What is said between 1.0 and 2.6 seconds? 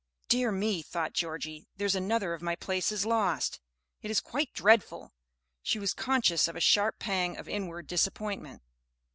Georgie, "there's another of my